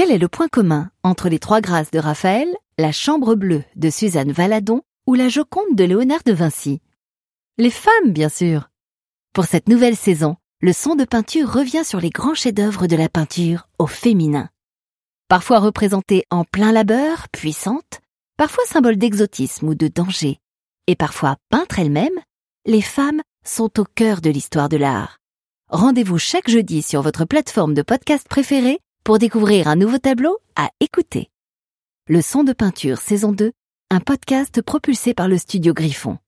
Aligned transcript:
Quel 0.00 0.12
est 0.12 0.16
le 0.16 0.28
point 0.28 0.48
commun 0.48 0.90
entre 1.02 1.28
les 1.28 1.38
trois 1.38 1.60
grâces 1.60 1.90
de 1.90 1.98
Raphaël, 1.98 2.48
la 2.78 2.90
Chambre 2.90 3.34
bleue 3.34 3.64
de 3.76 3.90
Suzanne 3.90 4.32
Valadon 4.32 4.80
ou 5.06 5.12
la 5.12 5.28
Joconde 5.28 5.74
de 5.74 5.84
Léonard 5.84 6.22
de 6.24 6.32
Vinci? 6.32 6.80
Les 7.58 7.68
femmes, 7.68 8.10
bien 8.10 8.30
sûr. 8.30 8.70
Pour 9.34 9.44
cette 9.44 9.68
nouvelle 9.68 9.96
saison, 9.96 10.36
le 10.62 10.72
son 10.72 10.94
de 10.94 11.04
peinture 11.04 11.52
revient 11.52 11.84
sur 11.84 12.00
les 12.00 12.08
grands 12.08 12.32
chefs-d'œuvre 12.32 12.86
de 12.86 12.96
la 12.96 13.10
peinture 13.10 13.68
au 13.78 13.86
féminin. 13.86 14.48
Parfois 15.28 15.58
représentées 15.58 16.24
en 16.30 16.44
plein 16.44 16.72
labeur, 16.72 17.28
puissantes, 17.28 18.00
parfois 18.38 18.64
symbole 18.64 18.96
d'exotisme 18.96 19.68
ou 19.68 19.74
de 19.74 19.88
danger, 19.88 20.38
et 20.86 20.96
parfois 20.96 21.36
peintres 21.50 21.78
elles-mêmes, 21.78 22.08
les 22.64 22.80
femmes 22.80 23.20
sont 23.44 23.78
au 23.78 23.84
cœur 23.84 24.22
de 24.22 24.30
l'histoire 24.30 24.70
de 24.70 24.78
l'art. 24.78 25.18
Rendez-vous 25.68 26.16
chaque 26.16 26.48
jeudi 26.48 26.80
sur 26.80 27.02
votre 27.02 27.26
plateforme 27.26 27.74
de 27.74 27.82
podcast 27.82 28.26
préférée 28.26 28.80
pour 29.04 29.18
découvrir 29.18 29.68
un 29.68 29.76
nouveau 29.76 29.98
tableau 29.98 30.38
à 30.56 30.70
écouter. 30.80 31.30
Le 32.06 32.22
son 32.22 32.44
de 32.44 32.52
peinture 32.52 32.98
saison 32.98 33.32
2, 33.32 33.52
un 33.90 34.00
podcast 34.00 34.62
propulsé 34.62 35.14
par 35.14 35.28
le 35.28 35.38
studio 35.38 35.74
Griffon. 35.74 36.18